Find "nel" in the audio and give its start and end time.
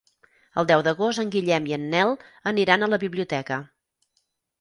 1.91-2.13